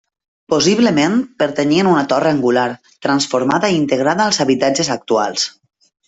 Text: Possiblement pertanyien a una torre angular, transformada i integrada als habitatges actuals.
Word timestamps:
Possiblement 0.51 1.17
pertanyien 1.41 1.89
a 1.89 1.91
una 1.95 2.05
torre 2.13 2.31
angular, 2.35 2.63
transformada 3.07 3.69
i 3.73 3.77
integrada 3.81 4.25
als 4.29 4.41
habitatges 4.47 4.89
actuals. 4.97 5.45